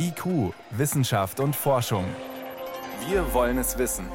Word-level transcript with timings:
IQ, 0.00 0.54
Wissenschaft 0.70 1.40
und 1.40 1.56
Forschung. 1.56 2.04
Wir 3.08 3.34
wollen 3.34 3.58
es 3.58 3.78
wissen. 3.78 4.06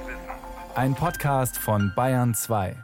Ein 0.76 0.96
Podcast 0.96 1.58
von 1.58 1.92
Bayern 1.94 2.34
2. 2.34 2.78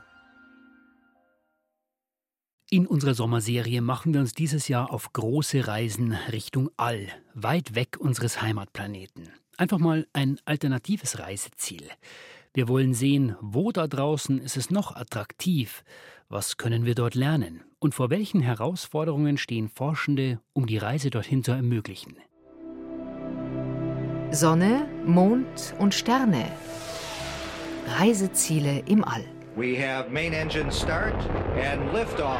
In 2.69 2.85
unserer 2.85 3.13
Sommerserie 3.13 3.79
machen 3.79 4.13
wir 4.13 4.19
uns 4.19 4.33
dieses 4.33 4.67
Jahr 4.67 4.91
auf 4.91 5.13
große 5.13 5.65
Reisen 5.65 6.11
Richtung 6.29 6.71
All, 6.75 7.07
weit 7.33 7.73
weg 7.73 7.95
unseres 7.97 8.41
Heimatplaneten. 8.41 9.29
Einfach 9.55 9.79
mal 9.79 10.05
ein 10.11 10.37
alternatives 10.43 11.19
Reiseziel. 11.19 11.89
Wir 12.53 12.67
wollen 12.67 12.93
sehen, 12.93 13.37
wo 13.39 13.71
da 13.71 13.87
draußen 13.87 14.39
ist 14.39 14.57
es 14.57 14.71
noch 14.71 14.93
attraktiv, 14.93 15.85
was 16.27 16.57
können 16.57 16.83
wir 16.83 16.95
dort 16.95 17.15
lernen 17.15 17.63
und 17.79 17.95
vor 17.95 18.09
welchen 18.09 18.41
Herausforderungen 18.41 19.37
stehen 19.37 19.69
Forschende, 19.69 20.41
um 20.51 20.67
die 20.67 20.77
Reise 20.77 21.09
dorthin 21.09 21.45
zu 21.45 21.53
ermöglichen. 21.53 22.17
Sonne, 24.31 24.87
Mond 25.07 25.73
und 25.79 25.91
Sterne. 25.95 26.51
Reiseziele 27.97 28.83
im 28.85 29.03
All. 29.03 29.25
We 29.55 29.75
have 29.75 30.11
main 30.11 30.33
engine 30.33 30.71
start 30.71 31.15
and 31.55 31.91
liftoff. 31.91 32.37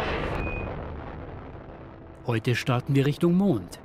Heute 2.28 2.56
starten 2.56 2.94
wir 2.94 3.08
Richtung 3.08 3.34
Mond. 3.34 3.80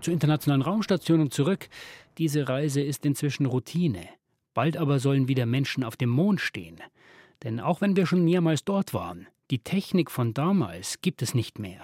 Zur 0.00 0.14
Internationalen 0.14 0.62
Raumstation 0.62 1.20
und 1.20 1.34
zurück. 1.34 1.68
Diese 2.16 2.48
Reise 2.48 2.80
ist 2.80 3.04
inzwischen 3.04 3.44
Routine. 3.44 4.08
Bald 4.54 4.78
aber 4.78 4.98
sollen 4.98 5.28
wieder 5.28 5.44
Menschen 5.44 5.84
auf 5.84 5.96
dem 5.96 6.08
Mond 6.08 6.40
stehen. 6.40 6.80
Denn 7.44 7.60
auch 7.60 7.82
wenn 7.82 7.94
wir 7.94 8.06
schon 8.06 8.24
mehrmals 8.24 8.64
dort 8.64 8.94
waren, 8.94 9.26
die 9.50 9.58
Technik 9.58 10.10
von 10.10 10.32
damals 10.32 11.02
gibt 11.02 11.20
es 11.20 11.34
nicht 11.34 11.58
mehr. 11.58 11.82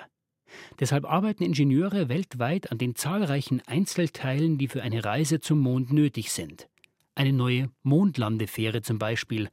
Deshalb 0.81 1.05
arbeiten 1.05 1.43
Ingenieure 1.43 2.09
weltweit 2.09 2.71
an 2.71 2.79
den 2.79 2.95
zahlreichen 2.95 3.63
Einzelteilen, 3.67 4.59
die 4.59 4.69
für 4.69 4.83
eine 4.83 5.05
Reise 5.05 5.41
zum 5.41 5.61
Mond 5.61 5.93
nötig 5.93 6.33
sind. 6.33 6.69
Eine 7.15 7.33
neue 7.33 7.71
Mondlandefähre 7.83 8.83
zum 8.83 8.99
Beispiel. 8.99 9.49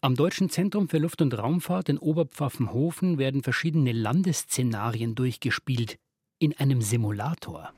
Am 0.00 0.14
Deutschen 0.14 0.50
Zentrum 0.50 0.88
für 0.88 0.98
Luft- 0.98 1.22
und 1.22 1.36
Raumfahrt 1.36 1.88
in 1.88 1.98
Oberpfaffenhofen 1.98 3.18
werden 3.18 3.42
verschiedene 3.42 3.92
Landeszenarien 3.92 5.14
durchgespielt 5.14 5.96
in 6.38 6.56
einem 6.58 6.82
Simulator. 6.82 7.72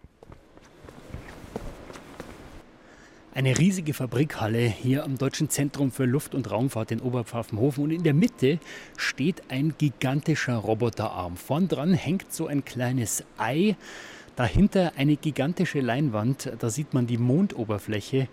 Eine 3.37 3.59
riesige 3.59 3.93
Fabrikhalle 3.93 4.61
hier 4.61 5.05
am 5.05 5.19
Deutschen 5.19 5.51
Zentrum 5.51 5.91
für 5.91 6.07
Luft- 6.07 6.35
und 6.35 6.51
Raumfahrt 6.51 6.91
in 6.91 7.03
Oberpfaffenhofen. 7.03 7.85
Und 7.85 7.91
in 7.91 8.03
der 8.03 8.15
Mitte 8.15 8.59
steht 8.97 9.43
ein 9.51 9.75
gigantischer 9.77 10.57
Roboterarm. 10.57 11.37
Vorn 11.37 11.69
dran 11.69 11.93
hängt 11.93 12.33
so 12.33 12.47
ein 12.47 12.65
kleines 12.65 13.25
Ei. 13.37 13.77
Dahinter 14.37 14.95
eine 14.97 15.17
gigantische 15.17 15.81
Leinwand. 15.81 16.51
Da 16.59 16.71
sieht 16.71 16.95
man 16.95 17.07
die 17.07 17.19
Mondoberfläche. 17.19 18.29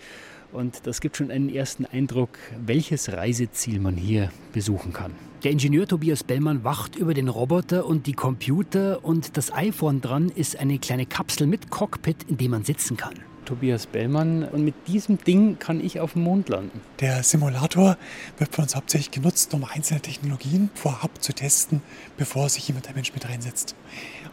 Und 0.54 0.88
das 0.88 1.02
gibt 1.02 1.17
schon 1.17 1.32
einen 1.32 1.54
ersten 1.54 1.86
Eindruck, 1.86 2.40
welches 2.66 3.12
Reiseziel 3.12 3.82
man 3.82 3.98
hier 3.98 4.32
besuchen 4.54 4.94
kann. 4.94 5.12
Der 5.44 5.52
Ingenieur 5.52 5.86
Tobias 5.86 6.23
Bellmann 6.23 6.64
wacht 6.64 6.95
über 6.95 7.14
den 7.14 7.28
Roboter 7.28 7.86
und 7.88 8.08
die 8.08 8.14
Computer 8.14 9.04
und 9.04 9.36
das 9.36 9.52
vorn 9.73 10.00
dran 10.00 10.30
ist 10.30 10.58
eine 10.58 10.80
kleine 10.80 11.06
Kapsel 11.06 11.45
mit 11.45 11.70
Cockpit, 11.70 12.23
in 12.30 12.38
dem 12.38 12.52
man 12.52 12.64
sitzen 12.64 12.95
kann. 12.95 13.33
Tobias 13.45 13.88
Bellmann. 13.88 14.44
Und 14.44 14.63
mit 14.63 14.75
diesem 14.88 15.17
Ding 15.17 15.59
kann 15.59 15.83
ich 15.83 15.99
auf 15.99 16.13
dem 16.13 16.23
Mond 16.23 16.49
landen. 16.49 16.81
Der 16.99 17.23
Simulator 17.23 17.97
wird 18.38 18.53
von 18.53 18.63
uns 18.63 18.75
hauptsächlich 18.75 19.11
genutzt, 19.11 19.53
um 19.53 19.63
einzelne 19.63 20.02
Technologien 20.02 20.69
vorab 20.73 21.23
zu 21.23 21.33
testen, 21.33 21.81
bevor 22.17 22.49
sich 22.49 22.67
jemand 22.67 22.88
ein 22.88 22.95
Mensch 22.95 23.14
mit 23.14 23.27
reinsetzt. 23.27 23.75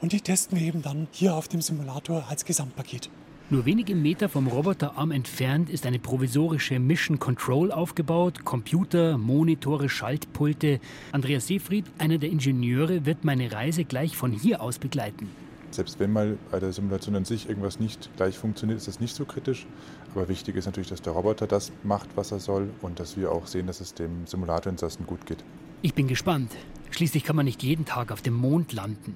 Und 0.01 0.13
die 0.13 0.21
testen 0.21 0.59
wir 0.59 0.67
eben 0.67 0.83
dann 0.83 1.09
hier 1.13 1.35
auf 1.35 1.49
dem 1.49 1.61
Simulator 1.61 2.27
als 2.29 2.45
Gesamtpaket. 2.45 3.11
Nur 3.53 3.65
wenige 3.67 3.97
Meter 3.97 4.29
vom 4.29 4.47
Roboterarm 4.47 5.11
entfernt 5.11 5.71
ist 5.71 5.85
eine 5.85 5.99
provisorische 5.99 6.79
Mission 6.79 7.19
Control 7.19 7.73
aufgebaut. 7.73 8.45
Computer, 8.45 9.19
Monitore, 9.19 9.89
Schaltpulte. 9.89 10.79
Andreas 11.11 11.49
Seefried, 11.49 11.85
einer 11.99 12.19
der 12.19 12.31
Ingenieure, 12.31 13.07
wird 13.07 13.25
meine 13.25 13.51
Reise 13.51 13.85
gleich 13.85 14.17
von 14.17 14.31
hier 14.31 14.61
aus 14.61 14.79
begleiten. 14.79 15.29
Selbst 15.71 16.01
wenn 16.01 16.13
mal 16.13 16.37
bei 16.51 16.59
der 16.59 16.73
Simulation 16.73 17.15
an 17.15 17.25
sich 17.25 17.49
irgendwas 17.49 17.79
nicht 17.79 18.11
gleich 18.17 18.37
funktioniert, 18.37 18.79
ist 18.79 18.89
das 18.89 19.01
nicht 19.01 19.15
so 19.15 19.25
kritisch. 19.25 19.67
Aber 20.15 20.29
wichtig 20.29 20.57
ist 20.57 20.67
natürlich, 20.67 20.89
dass 20.89 21.03
der 21.03 21.13
Roboter 21.13 21.47
das 21.47 21.71
macht, 21.85 22.09
was 22.17 22.33
er 22.33 22.41
soll 22.41 22.71
und 22.83 22.99
dass 22.99 23.17
wir 23.17 23.31
auch 23.31 23.47
sehen, 23.47 23.67
dass 23.67 23.81
es 23.81 23.95
dem 23.95 24.27
Simulatorinsassen 24.27 25.07
gut 25.07 25.25
geht. 25.27 25.45
Ich 25.83 25.95
bin 25.95 26.09
gespannt. 26.09 26.57
Schließlich 26.91 27.23
kann 27.23 27.37
man 27.37 27.45
nicht 27.45 27.63
jeden 27.63 27.85
Tag 27.85 28.11
auf 28.11 28.21
dem 28.21 28.35
Mond 28.35 28.73
landen. 28.73 29.15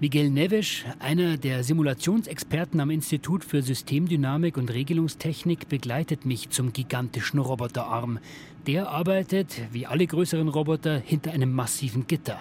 Miguel 0.00 0.28
Neves, 0.28 0.82
einer 0.98 1.36
der 1.36 1.62
Simulationsexperten 1.62 2.80
am 2.80 2.90
Institut 2.90 3.44
für 3.44 3.62
Systemdynamik 3.62 4.56
und 4.56 4.72
Regelungstechnik, 4.72 5.68
begleitet 5.68 6.26
mich 6.26 6.50
zum 6.50 6.72
gigantischen 6.72 7.38
Roboterarm. 7.38 8.18
Der 8.66 8.88
arbeitet, 8.88 9.60
wie 9.70 9.86
alle 9.86 10.06
größeren 10.06 10.48
Roboter, 10.48 10.98
hinter 10.98 11.30
einem 11.30 11.52
massiven 11.52 12.08
Gitter. 12.08 12.38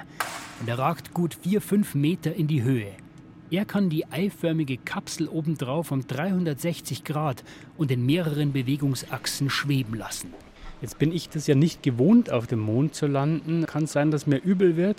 Und 0.61 0.67
er 0.67 0.79
ragt 0.79 1.13
gut 1.13 1.35
vier, 1.35 1.61
fünf 1.61 1.93
Meter 1.93 2.33
in 2.33 2.47
die 2.47 2.63
Höhe. 2.63 2.91
Er 3.53 3.65
kann 3.65 3.87
die 3.87 4.07
eiförmige 4.07 4.77
Kapsel 4.77 5.27
obendrauf 5.27 5.91
um 5.91 6.07
360 6.07 7.03
Grad 7.03 7.43
und 7.77 7.91
in 7.91 8.03
mehreren 8.03 8.51
Bewegungsachsen 8.51 9.51
schweben 9.51 9.93
lassen. 9.93 10.33
Jetzt 10.81 10.97
bin 10.97 11.13
ich 11.13 11.29
das 11.29 11.45
ja 11.45 11.53
nicht 11.53 11.83
gewohnt, 11.83 12.31
auf 12.31 12.47
dem 12.47 12.61
Mond 12.61 12.95
zu 12.95 13.05
landen. 13.05 13.67
Kann 13.67 13.83
es 13.83 13.91
sein, 13.91 14.09
dass 14.09 14.25
mir 14.25 14.37
übel 14.37 14.75
wird? 14.75 14.97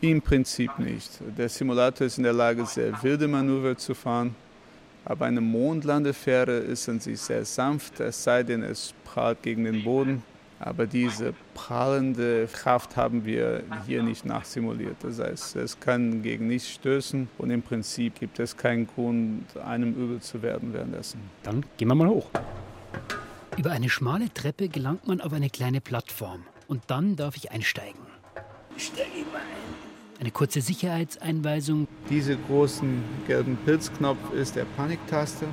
Im 0.00 0.22
Prinzip 0.22 0.78
nicht. 0.78 1.18
Der 1.36 1.48
Simulator 1.48 2.06
ist 2.06 2.16
in 2.18 2.22
der 2.22 2.32
Lage, 2.32 2.64
sehr 2.64 3.02
wilde 3.02 3.26
Manöver 3.26 3.76
zu 3.76 3.96
fahren. 3.96 4.36
Aber 5.04 5.26
eine 5.26 5.40
Mondlandefähre 5.40 6.58
ist 6.58 6.88
an 6.88 7.00
sich 7.00 7.20
sehr 7.20 7.44
sanft, 7.44 7.98
es 7.98 8.22
sei 8.22 8.44
denn, 8.44 8.62
es 8.62 8.94
prallt 9.04 9.42
gegen 9.42 9.64
den 9.64 9.82
Boden. 9.82 10.22
Aber 10.58 10.86
diese 10.86 11.34
prallende 11.54 12.48
Kraft 12.52 12.96
haben 12.96 13.24
wir 13.24 13.62
hier 13.86 14.02
nicht 14.02 14.24
nachsimuliert. 14.24 14.96
Das 15.02 15.18
heißt, 15.18 15.56
es 15.56 15.78
kann 15.78 16.22
gegen 16.22 16.46
nichts 16.46 16.70
stößen 16.70 17.28
und 17.38 17.50
im 17.50 17.62
Prinzip 17.62 18.18
gibt 18.18 18.38
es 18.38 18.56
keinen 18.56 18.86
Grund, 18.86 19.44
einem 19.58 19.92
übel 19.92 20.20
zu 20.20 20.40
werden 20.42 20.72
währenddessen. 20.72 21.20
Dann 21.42 21.64
gehen 21.76 21.88
wir 21.88 21.94
mal 21.94 22.08
hoch. 22.08 22.30
Über 23.58 23.70
eine 23.72 23.88
schmale 23.88 24.32
Treppe 24.32 24.68
gelangt 24.68 25.06
man 25.06 25.20
auf 25.20 25.32
eine 25.32 25.50
kleine 25.50 25.80
Plattform 25.80 26.44
und 26.68 26.84
dann 26.88 27.16
darf 27.16 27.36
ich 27.36 27.52
einsteigen. 27.52 28.00
Ich 28.76 28.86
steige 28.86 29.24
mal 29.32 29.38
ein. 29.38 30.20
Eine 30.20 30.30
kurze 30.30 30.62
Sicherheitseinweisung. 30.62 31.86
Diese 32.08 32.36
großen 32.36 33.02
gelben 33.26 33.58
Pilzknopf 33.64 34.32
ist 34.32 34.56
der 34.56 34.64
Paniktaste. 34.64 35.46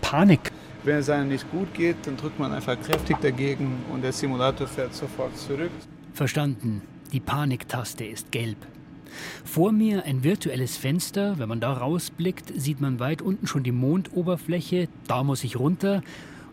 Panik? 0.00 0.50
Wenn 0.84 0.98
es 0.98 1.08
einem 1.08 1.30
nicht 1.30 1.50
gut 1.50 1.72
geht, 1.72 1.96
dann 2.04 2.18
drückt 2.18 2.38
man 2.38 2.52
einfach 2.52 2.78
kräftig 2.78 3.16
dagegen 3.22 3.78
und 3.90 4.02
der 4.02 4.12
Simulator 4.12 4.66
fährt 4.66 4.94
sofort 4.94 5.36
zurück. 5.38 5.70
Verstanden. 6.12 6.82
Die 7.12 7.20
Paniktaste 7.20 8.04
ist 8.04 8.30
gelb. 8.32 8.58
Vor 9.44 9.72
mir 9.72 10.04
ein 10.04 10.24
virtuelles 10.24 10.76
Fenster. 10.76 11.38
Wenn 11.38 11.48
man 11.48 11.60
da 11.60 11.72
rausblickt, 11.72 12.52
sieht 12.60 12.80
man 12.80 12.98
weit 13.00 13.22
unten 13.22 13.46
schon 13.46 13.62
die 13.62 13.72
Mondoberfläche. 13.72 14.88
Da 15.06 15.22
muss 15.22 15.42
ich 15.44 15.58
runter. 15.58 16.02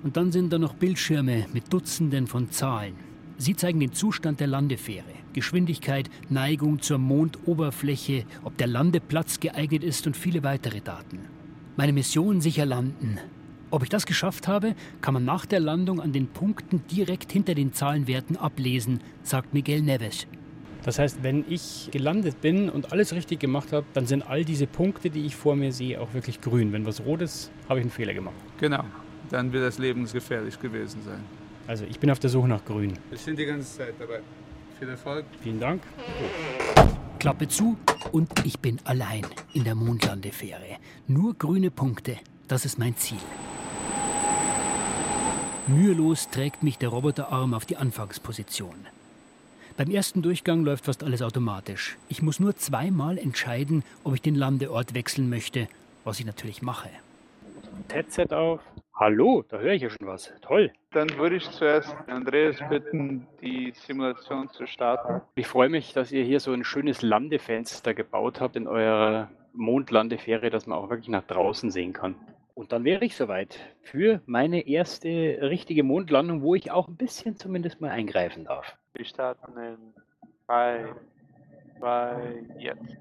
Und 0.03 0.15
dann 0.15 0.31
sind 0.31 0.53
da 0.53 0.59
noch 0.59 0.75
Bildschirme 0.75 1.47
mit 1.51 1.73
Dutzenden 1.73 2.27
von 2.27 2.51
Zahlen. 2.51 2.93
Sie 3.37 3.55
zeigen 3.55 3.79
den 3.79 3.91
Zustand 3.91 4.39
der 4.39 4.47
Landefähre, 4.47 5.03
Geschwindigkeit, 5.33 6.09
Neigung 6.29 6.79
zur 6.79 6.99
Mondoberfläche, 6.99 8.23
ob 8.43 8.57
der 8.57 8.67
Landeplatz 8.67 9.39
geeignet 9.39 9.83
ist 9.83 10.07
und 10.07 10.15
viele 10.15 10.43
weitere 10.43 10.79
Daten. 10.79 11.19
Meine 11.75 11.93
Mission 11.93 12.39
sicher 12.39 12.65
landen. 12.65 13.19
Ob 13.71 13.83
ich 13.83 13.89
das 13.89 14.05
geschafft 14.05 14.49
habe, 14.49 14.75
kann 14.99 15.13
man 15.13 15.23
nach 15.23 15.45
der 15.45 15.61
Landung 15.61 16.01
an 16.01 16.11
den 16.11 16.27
Punkten 16.27 16.83
direkt 16.91 17.31
hinter 17.31 17.55
den 17.55 17.71
Zahlenwerten 17.71 18.35
ablesen, 18.35 18.99
sagt 19.23 19.53
Miguel 19.53 19.81
Neves. 19.81 20.27
Das 20.83 20.99
heißt, 20.99 21.19
wenn 21.21 21.45
ich 21.47 21.87
gelandet 21.89 22.41
bin 22.41 22.69
und 22.69 22.91
alles 22.91 23.13
richtig 23.13 23.39
gemacht 23.39 23.71
habe, 23.71 23.85
dann 23.93 24.07
sind 24.07 24.23
all 24.29 24.43
diese 24.43 24.67
Punkte, 24.67 25.09
die 25.09 25.25
ich 25.25 25.37
vor 25.37 25.55
mir 25.55 25.71
sehe, 25.71 26.01
auch 26.01 26.13
wirklich 26.13 26.41
grün. 26.41 26.73
Wenn 26.73 26.85
was 26.85 27.05
rot 27.05 27.21
ist, 27.21 27.49
habe 27.69 27.79
ich 27.79 27.83
einen 27.83 27.91
Fehler 27.91 28.13
gemacht. 28.13 28.35
Genau, 28.59 28.83
dann 29.29 29.53
wird 29.53 29.63
das 29.63 29.77
lebensgefährlich 29.77 30.59
gewesen 30.59 31.01
sein. 31.05 31.23
Also 31.65 31.85
ich 31.89 31.97
bin 31.97 32.11
auf 32.11 32.19
der 32.19 32.29
Suche 32.29 32.49
nach 32.49 32.65
grün. 32.65 32.93
Wir 33.09 33.17
sind 33.17 33.39
die 33.39 33.45
ganze 33.45 33.77
Zeit 33.77 33.93
dabei. 33.97 34.19
Viel 34.79 34.89
Erfolg. 34.89 35.23
Vielen 35.41 35.61
Dank. 35.61 35.81
Klappe 37.19 37.47
zu 37.47 37.77
und 38.11 38.31
ich 38.43 38.59
bin 38.59 38.79
allein 38.83 39.25
in 39.53 39.63
der 39.63 39.75
Mondlandefähre. 39.75 40.77
Nur 41.07 41.35
grüne 41.35 41.71
Punkte, 41.71 42.17
das 42.49 42.65
ist 42.65 42.79
mein 42.79 42.97
Ziel. 42.97 43.19
Mühelos 45.71 46.29
trägt 46.29 46.63
mich 46.63 46.77
der 46.77 46.89
Roboterarm 46.89 47.53
auf 47.53 47.65
die 47.65 47.77
Anfangsposition. 47.77 48.75
Beim 49.77 49.89
ersten 49.89 50.21
Durchgang 50.21 50.65
läuft 50.65 50.85
fast 50.85 51.01
alles 51.01 51.21
automatisch. 51.21 51.97
Ich 52.09 52.21
muss 52.21 52.41
nur 52.41 52.57
zweimal 52.57 53.17
entscheiden, 53.17 53.83
ob 54.03 54.13
ich 54.13 54.21
den 54.21 54.35
Landeort 54.35 54.93
wechseln 54.93 55.29
möchte, 55.29 55.69
was 56.03 56.19
ich 56.19 56.25
natürlich 56.25 56.61
mache. 56.61 56.89
Headset 57.89 58.27
auf. 58.31 58.59
Hallo, 58.93 59.45
da 59.47 59.59
höre 59.59 59.73
ich 59.73 59.81
ja 59.81 59.89
schon 59.89 60.07
was. 60.07 60.33
Toll. 60.41 60.73
Dann 60.91 61.09
würde 61.17 61.37
ich 61.37 61.49
zuerst 61.49 61.95
Andreas 62.07 62.57
bitten, 62.69 63.25
die 63.41 63.71
Simulation 63.73 64.49
zu 64.49 64.67
starten. 64.67 65.21
Ich 65.35 65.47
freue 65.47 65.69
mich, 65.69 65.93
dass 65.93 66.11
ihr 66.11 66.23
hier 66.25 66.41
so 66.41 66.51
ein 66.51 66.65
schönes 66.65 67.01
Landefenster 67.01 67.93
gebaut 67.93 68.41
habt 68.41 68.57
in 68.57 68.67
eurer 68.67 69.29
Mondlandefähre, 69.53 70.49
dass 70.49 70.67
man 70.67 70.77
auch 70.77 70.89
wirklich 70.89 71.09
nach 71.09 71.23
draußen 71.23 71.71
sehen 71.71 71.93
kann. 71.93 72.15
Und 72.53 72.71
dann 72.71 72.83
wäre 72.83 73.05
ich 73.05 73.15
soweit 73.15 73.59
für 73.81 74.21
meine 74.25 74.67
erste 74.67 75.09
richtige 75.09 75.83
Mondlandung, 75.83 76.41
wo 76.41 76.55
ich 76.55 76.71
auch 76.71 76.87
ein 76.87 76.97
bisschen 76.97 77.37
zumindest 77.37 77.81
mal 77.81 77.91
eingreifen 77.91 78.45
darf. 78.45 78.77
Wir 78.93 79.05
starten 79.05 79.57
in 79.57 79.77
3, 80.47 80.95
2, 81.79 82.45
jetzt. 82.59 82.97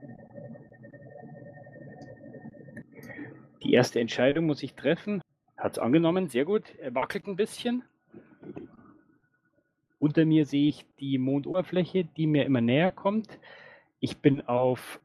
Die 3.63 3.73
erste 3.73 4.01
Entscheidung 4.01 4.47
muss 4.47 4.63
ich 4.63 4.75
treffen. 4.75 5.23
Hat 5.57 5.73
es 5.73 5.79
angenommen, 5.79 6.29
sehr 6.29 6.45
gut. 6.45 6.75
Er 6.79 6.95
wackelt 6.95 7.27
ein 7.27 7.37
bisschen. 7.37 7.83
Unter 9.99 10.25
mir 10.25 10.47
sehe 10.47 10.69
ich 10.69 10.87
die 10.99 11.19
Mondoberfläche, 11.19 12.05
die 12.05 12.27
mir 12.27 12.47
immer 12.47 12.63
näher 12.63 12.93
kommt. 12.93 13.39
Ich 13.99 14.19
bin 14.19 14.41
auf 14.47 15.01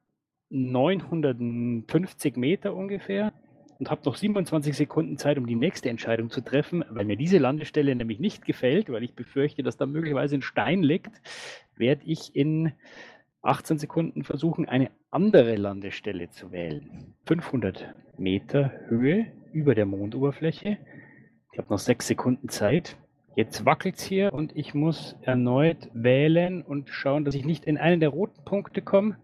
950 0.49 2.37
Meter 2.37 2.73
ungefähr 2.73 3.33
und 3.79 3.89
habe 3.89 4.01
noch 4.05 4.15
27 4.15 4.75
Sekunden 4.75 5.17
Zeit, 5.17 5.37
um 5.37 5.47
die 5.47 5.55
nächste 5.55 5.89
Entscheidung 5.89 6.29
zu 6.29 6.41
treffen. 6.41 6.83
Weil 6.89 7.05
mir 7.05 7.17
diese 7.17 7.37
Landestelle 7.37 7.95
nämlich 7.95 8.19
nicht 8.19 8.45
gefällt, 8.45 8.89
weil 8.89 9.03
ich 9.03 9.15
befürchte, 9.15 9.63
dass 9.63 9.77
da 9.77 9.85
möglicherweise 9.85 10.35
ein 10.35 10.41
Stein 10.41 10.83
liegt, 10.83 11.21
werde 11.75 12.03
ich 12.05 12.35
in 12.35 12.73
18 13.41 13.77
Sekunden 13.77 14.23
versuchen, 14.23 14.67
eine 14.67 14.89
andere 15.11 15.55
Landestelle 15.55 16.29
zu 16.29 16.51
wählen. 16.51 17.13
500 17.25 17.93
Meter 18.17 18.71
Höhe 18.87 19.27
über 19.53 19.75
der 19.75 19.85
Mondoberfläche. 19.85 20.77
Ich 21.51 21.59
habe 21.59 21.69
noch 21.69 21.79
sechs 21.79 22.07
Sekunden 22.07 22.49
Zeit. 22.49 22.97
Jetzt 23.35 23.65
wackelt 23.65 23.95
es 23.95 24.03
hier 24.03 24.33
und 24.33 24.55
ich 24.55 24.73
muss 24.73 25.15
erneut 25.21 25.89
wählen 25.93 26.63
und 26.63 26.89
schauen, 26.89 27.25
dass 27.25 27.35
ich 27.35 27.45
nicht 27.45 27.65
in 27.65 27.77
einen 27.77 27.99
der 27.99 28.09
roten 28.09 28.43
Punkte 28.45 28.81
komme. 28.81 29.17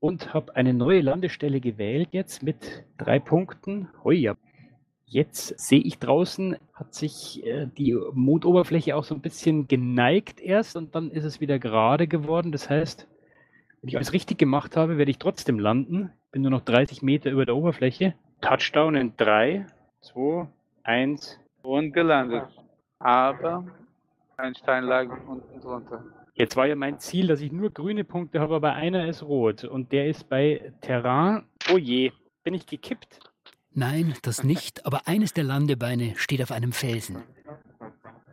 Und 0.00 0.32
habe 0.32 0.56
eine 0.56 0.72
neue 0.72 1.02
Landestelle 1.02 1.60
gewählt 1.60 2.08
jetzt 2.12 2.42
mit 2.42 2.84
drei 2.98 3.18
Punkten. 3.18 3.88
Ja. 4.04 4.34
Jetzt 5.04 5.58
sehe 5.58 5.80
ich 5.80 5.98
draußen, 5.98 6.56
hat 6.72 6.94
sich 6.94 7.44
äh, 7.44 7.66
die 7.66 7.98
Mondoberfläche 8.12 8.94
auch 8.94 9.04
so 9.04 9.14
ein 9.14 9.20
bisschen 9.20 9.66
geneigt 9.66 10.40
erst 10.40 10.76
und 10.76 10.94
dann 10.94 11.10
ist 11.10 11.24
es 11.24 11.40
wieder 11.40 11.58
gerade 11.58 12.06
geworden. 12.06 12.52
Das 12.52 12.70
heißt, 12.70 13.08
wenn 13.80 13.88
ich 13.88 13.96
alles 13.96 14.12
richtig 14.12 14.38
gemacht 14.38 14.76
habe, 14.76 14.98
werde 14.98 15.10
ich 15.10 15.18
trotzdem 15.18 15.58
landen. 15.58 16.12
Bin 16.30 16.42
nur 16.42 16.52
noch 16.52 16.60
30 16.60 17.02
Meter 17.02 17.30
über 17.30 17.44
der 17.44 17.56
Oberfläche. 17.56 18.14
Touchdown 18.40 18.94
in 18.94 19.16
3, 19.16 19.66
2, 20.02 20.46
1. 20.84 21.40
Und 21.62 21.92
gelandet. 21.92 22.44
Aber 23.00 23.66
ein 24.36 24.54
Stein 24.54 24.84
lag 24.84 25.08
unten 25.26 25.60
drunter. 25.60 26.04
Jetzt 26.34 26.56
war 26.56 26.66
ja 26.66 26.76
mein 26.76 26.98
Ziel, 26.98 27.26
dass 27.26 27.40
ich 27.40 27.52
nur 27.52 27.70
grüne 27.70 28.04
Punkte 28.04 28.40
habe, 28.40 28.54
aber 28.56 28.74
einer 28.74 29.06
ist 29.06 29.22
rot 29.22 29.64
und 29.64 29.92
der 29.92 30.08
ist 30.08 30.28
bei 30.28 30.72
Terrain. 30.80 31.44
Oh 31.72 31.78
je, 31.78 32.12
bin 32.44 32.54
ich 32.54 32.66
gekippt? 32.66 33.20
Nein, 33.72 34.14
das 34.22 34.42
nicht, 34.42 34.86
aber 34.86 35.06
eines 35.06 35.32
der 35.32 35.44
Landebeine 35.44 36.14
steht 36.16 36.42
auf 36.42 36.50
einem 36.50 36.72
Felsen. 36.72 37.22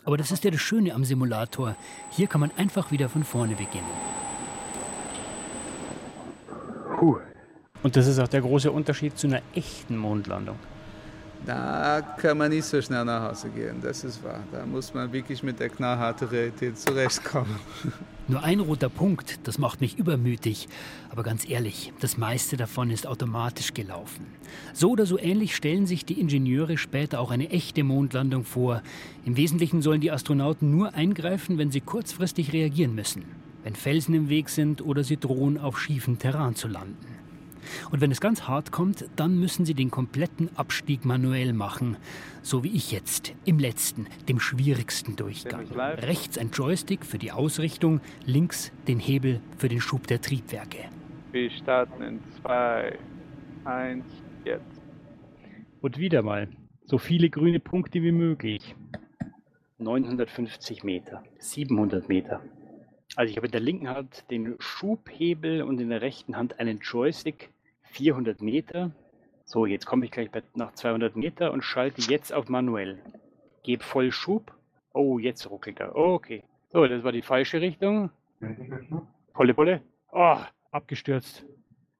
Aber 0.05 0.17
das 0.17 0.31
ist 0.31 0.43
ja 0.43 0.51
das 0.51 0.61
Schöne 0.61 0.93
am 0.93 1.03
Simulator. 1.03 1.75
Hier 2.11 2.27
kann 2.27 2.41
man 2.41 2.51
einfach 2.57 2.91
wieder 2.91 3.09
von 3.09 3.23
vorne 3.23 3.55
beginnen. 3.55 3.85
Puh. 6.97 7.17
Und 7.83 7.95
das 7.95 8.07
ist 8.07 8.17
auch 8.19 8.27
der 8.27 8.41
große 8.41 8.71
Unterschied 8.71 9.17
zu 9.17 9.27
einer 9.27 9.41
echten 9.53 9.97
Mondlandung. 9.97 10.57
Da 11.45 12.01
kann 12.17 12.37
man 12.37 12.49
nicht 12.49 12.65
so 12.65 12.81
schnell 12.81 13.05
nach 13.05 13.29
Hause 13.29 13.49
gehen, 13.49 13.77
das 13.81 14.03
ist 14.03 14.23
wahr. 14.23 14.39
Da 14.51 14.65
muss 14.65 14.93
man 14.93 15.11
wirklich 15.11 15.43
mit 15.43 15.59
der 15.59 15.69
knallharten 15.69 16.27
Realität 16.27 16.77
zurechtkommen. 16.77 17.55
Nur 18.29 18.43
ein 18.43 18.59
roter 18.59 18.89
Punkt, 18.89 19.39
das 19.47 19.57
macht 19.57 19.79
mich 19.79 19.97
übermütig. 19.97 20.67
Aber 21.09 21.23
ganz 21.23 21.49
ehrlich, 21.49 21.93
das 22.01 22.17
meiste 22.17 22.57
davon 22.57 22.91
ist 22.91 23.07
automatisch 23.07 23.73
gelaufen. 23.73 24.25
So 24.73 24.91
oder 24.91 25.05
so 25.05 25.17
ähnlich 25.17 25.55
stellen 25.55 25.87
sich 25.87 26.03
die 26.03 26.19
Ingenieure 26.19 26.77
später 26.77 27.21
auch 27.21 27.31
eine 27.31 27.49
echte 27.51 27.85
Mondlandung 27.85 28.43
vor. 28.43 28.81
Im 29.23 29.37
Wesentlichen 29.37 29.81
sollen 29.81 30.01
die 30.01 30.11
Astronauten 30.11 30.71
nur 30.71 30.93
eingreifen, 30.93 31.57
wenn 31.57 31.71
sie 31.71 31.79
kurzfristig 31.79 32.51
reagieren 32.51 32.95
müssen. 32.95 33.23
Wenn 33.63 33.75
Felsen 33.75 34.13
im 34.13 34.27
Weg 34.27 34.49
sind 34.49 34.81
oder 34.81 35.05
sie 35.05 35.17
drohen, 35.17 35.57
auf 35.57 35.79
schiefen 35.79 36.19
Terrain 36.19 36.55
zu 36.55 36.67
landen. 36.67 37.16
Und 37.91 38.01
wenn 38.01 38.11
es 38.11 38.21
ganz 38.21 38.47
hart 38.47 38.71
kommt, 38.71 39.05
dann 39.15 39.39
müssen 39.39 39.65
sie 39.65 39.73
den 39.73 39.91
kompletten 39.91 40.49
Abstieg 40.55 41.05
manuell 41.05 41.53
machen. 41.53 41.97
So 42.41 42.63
wie 42.63 42.75
ich 42.75 42.91
jetzt, 42.91 43.33
im 43.45 43.59
letzten, 43.59 44.07
dem 44.29 44.39
schwierigsten 44.39 45.15
Durchgang. 45.15 45.67
Rechts 45.71 46.37
ein 46.37 46.51
Joystick 46.51 47.05
für 47.05 47.17
die 47.17 47.31
Ausrichtung, 47.31 48.01
links 48.25 48.71
den 48.87 48.99
Hebel 48.99 49.41
für 49.57 49.69
den 49.69 49.81
Schub 49.81 50.07
der 50.07 50.21
Triebwerke. 50.21 50.85
Wir 51.31 51.49
starten 51.51 52.01
in 52.01 52.19
2, 52.41 52.97
1, 53.65 54.05
jetzt. 54.45 54.81
Und 55.81 55.97
wieder 55.97 56.23
mal, 56.23 56.47
so 56.85 56.97
viele 56.97 57.29
grüne 57.29 57.59
Punkte 57.59 58.01
wie 58.01 58.11
möglich. 58.11 58.75
950 59.79 60.83
Meter, 60.83 61.23
700 61.39 62.09
Meter. 62.09 62.41
Also 63.17 63.31
ich 63.31 63.37
habe 63.37 63.47
in 63.47 63.51
der 63.51 63.61
linken 63.61 63.89
Hand 63.89 64.29
den 64.29 64.57
Schubhebel 64.59 65.63
und 65.63 65.81
in 65.81 65.89
der 65.89 66.03
rechten 66.03 66.37
Hand 66.37 66.59
einen 66.59 66.77
Joystick 66.77 67.49
400 67.81 68.43
Meter. 68.43 68.91
So, 69.43 69.65
jetzt 69.65 69.87
komme 69.87 70.05
ich 70.05 70.11
gleich 70.11 70.29
nach 70.53 70.73
200 70.73 71.15
Meter 71.15 71.51
und 71.51 71.63
schalte 71.63 71.99
jetzt 72.11 72.31
auf 72.31 72.47
manuell. 72.47 73.01
Gebe 73.63 73.83
voll 73.83 74.11
Schub. 74.11 74.53
Oh, 74.93 75.17
jetzt 75.17 75.49
ruckelt 75.49 75.79
er. 75.79 75.95
Oh, 75.95 76.13
okay. 76.13 76.43
So, 76.69 76.85
das 76.85 77.03
war 77.03 77.11
die 77.11 77.23
falsche 77.23 77.59
Richtung. 77.59 78.11
Volle 79.33 79.55
Bulle. 79.55 79.81
Oh, 80.11 80.37
abgestürzt. 80.69 81.43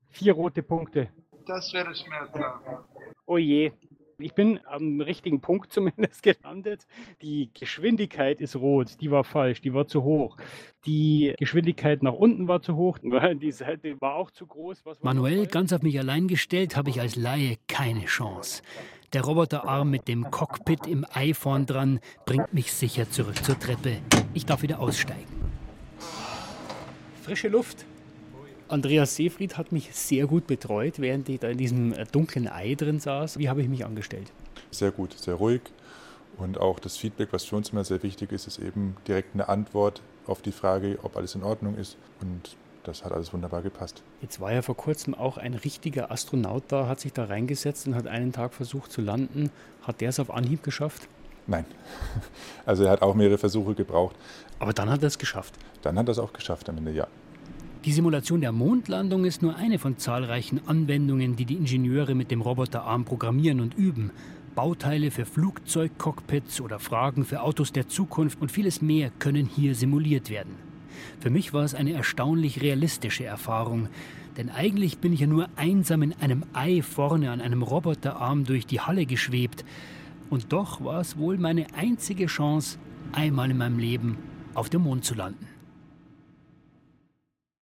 Vier 0.09 0.33
rote 0.33 0.61
Punkte. 0.61 1.09
Das 1.47 1.73
wäre 1.73 1.95
schmerzhaft. 1.95 2.63
Oh 3.25 3.39
je. 3.39 3.71
Ich 4.19 4.33
bin 4.33 4.59
am 4.65 4.99
richtigen 4.99 5.41
Punkt 5.41 5.71
zumindest 5.71 6.23
gelandet. 6.23 6.87
Die 7.21 7.51
Geschwindigkeit 7.53 8.41
ist 8.41 8.55
rot, 8.55 8.99
die 8.99 9.11
war 9.11 9.23
falsch, 9.23 9.61
die 9.61 9.75
war 9.75 9.85
zu 9.85 10.03
hoch. 10.03 10.37
Die 10.87 11.35
Geschwindigkeit 11.37 12.01
nach 12.01 12.13
unten 12.13 12.47
war 12.47 12.63
zu 12.63 12.75
hoch, 12.75 12.97
die 13.03 13.51
Seite 13.51 14.01
war 14.01 14.15
auch 14.15 14.31
zu 14.31 14.47
groß. 14.47 14.83
Manuell, 15.01 15.45
ganz 15.45 15.71
auf 15.71 15.83
mich 15.83 15.99
allein 15.99 16.27
gestellt, 16.27 16.75
habe 16.75 16.89
ich 16.89 16.99
als 16.99 17.15
Laie 17.15 17.57
keine 17.67 18.05
Chance. 18.05 18.63
Der 19.13 19.21
Roboterarm 19.21 19.91
mit 19.91 20.07
dem 20.07 20.31
Cockpit 20.31 20.87
im 20.87 21.05
Ei 21.13 21.35
vorn 21.35 21.67
dran 21.67 21.99
bringt 22.25 22.55
mich 22.55 22.73
sicher 22.73 23.09
zurück 23.11 23.43
zur 23.45 23.59
Treppe. 23.59 23.97
Ich 24.33 24.47
darf 24.47 24.63
wieder 24.63 24.79
aussteigen. 24.79 25.27
Frische 27.21 27.49
Luft. 27.49 27.85
Andreas 28.69 29.15
Seefried 29.15 29.57
hat 29.57 29.71
mich 29.71 29.95
sehr 29.95 30.27
gut 30.27 30.47
betreut, 30.47 30.99
während 30.99 31.29
ich 31.29 31.39
da 31.39 31.47
in 31.47 31.57
diesem 31.57 31.93
äh, 31.93 32.05
dunklen 32.05 32.47
Ei 32.47 32.75
drin 32.75 32.99
saß. 32.99 33.37
Wie 33.39 33.49
habe 33.49 33.61
ich 33.61 33.69
mich 33.69 33.85
angestellt? 33.85 34.31
Sehr 34.71 34.91
gut, 34.91 35.13
sehr 35.13 35.35
ruhig. 35.35 35.61
Und 36.37 36.59
auch 36.59 36.79
das 36.79 36.97
Feedback, 36.97 37.29
was 37.31 37.45
für 37.45 37.55
uns 37.55 37.69
immer 37.69 37.83
sehr 37.83 38.03
wichtig 38.03 38.31
ist, 38.31 38.45
ist 38.45 38.59
eben 38.59 38.95
direkt 39.07 39.33
eine 39.33 39.49
Antwort 39.49 40.01
auf 40.27 40.41
die 40.41 40.51
Frage, 40.51 40.99
ob 41.01 41.15
alles 41.15 41.33
in 41.35 41.43
Ordnung 41.43 41.77
ist. 41.77 41.97
Und 42.21 42.57
das 42.83 43.03
hat 43.03 43.11
alles 43.11 43.33
wunderbar 43.33 43.61
gepasst. 43.61 44.03
Jetzt 44.21 44.39
war 44.39 44.51
ja 44.53 44.61
vor 44.61 44.75
kurzem 44.75 45.15
auch 45.15 45.37
ein 45.37 45.53
richtiger 45.53 46.11
Astronaut 46.11 46.63
da, 46.67 46.87
hat 46.87 46.99
sich 46.99 47.13
da 47.13 47.25
reingesetzt 47.25 47.87
und 47.87 47.95
hat 47.95 48.07
einen 48.07 48.33
Tag 48.33 48.53
versucht 48.53 48.91
zu 48.91 49.01
landen. 49.01 49.49
Hat 49.81 50.01
der 50.01 50.09
es 50.09 50.19
auf 50.19 50.29
Anhieb 50.29 50.61
geschafft? 50.63 51.07
Nein. 51.47 51.65
Also 52.65 52.83
er 52.83 52.91
hat 52.91 53.01
auch 53.01 53.15
mehrere 53.15 53.37
Versuche 53.37 53.75
gebraucht. 53.75 54.13
Aber 54.59 54.73
dann 54.73 54.89
hat 54.89 55.01
er 55.01 55.07
es 55.07 55.17
geschafft. 55.17 55.53
Dann 55.83 55.97
hat 55.97 56.09
er 56.09 56.11
es 56.11 56.19
auch 56.19 56.33
geschafft 56.33 56.67
am 56.67 56.77
Ende, 56.77 56.91
ja. 56.91 57.07
Die 57.87 57.93
Simulation 57.93 58.41
der 58.41 58.51
Mondlandung 58.51 59.23
ist 59.23 59.41
nur 59.41 59.55
eine 59.55 59.79
von 59.79 59.97
zahlreichen 59.97 60.59
Anwendungen, 60.67 61.37
die 61.37 61.45
die 61.45 61.53
Ingenieure 61.53 62.15
mit 62.15 62.31
dem 62.31 62.41
Roboterarm 62.41 63.05
programmieren 63.05 63.61
und 63.61 63.77
üben. 63.77 64.11
Bauteile 64.55 65.09
für 65.09 65.25
Flugzeugcockpits 65.25 66.59
oder 66.59 66.79
Fragen 66.79 67.23
für 67.23 67.41
Autos 67.43 67.71
der 67.71 67.87
Zukunft 67.87 68.41
und 68.41 68.51
vieles 68.51 68.81
mehr 68.81 69.09
können 69.19 69.45
hier 69.45 69.73
simuliert 69.73 70.29
werden. 70.29 70.55
Für 71.21 71.29
mich 71.29 71.53
war 71.53 71.63
es 71.63 71.75
eine 71.75 71.93
erstaunlich 71.93 72.61
realistische 72.61 73.23
Erfahrung, 73.23 73.87
denn 74.35 74.49
eigentlich 74.49 74.97
bin 74.97 75.13
ich 75.13 75.21
ja 75.21 75.27
nur 75.27 75.47
einsam 75.55 76.01
in 76.01 76.13
einem 76.19 76.43
Ei 76.51 76.81
vorne 76.81 77.31
an 77.31 77.39
einem 77.39 77.61
Roboterarm 77.61 78.43
durch 78.43 78.65
die 78.65 78.81
Halle 78.81 79.05
geschwebt. 79.05 79.63
Und 80.29 80.51
doch 80.51 80.83
war 80.83 80.99
es 80.99 81.17
wohl 81.17 81.37
meine 81.37 81.67
einzige 81.73 82.25
Chance, 82.25 82.79
einmal 83.13 83.49
in 83.49 83.57
meinem 83.57 83.79
Leben 83.79 84.17
auf 84.55 84.67
dem 84.67 84.81
Mond 84.81 85.05
zu 85.05 85.15
landen. 85.15 85.56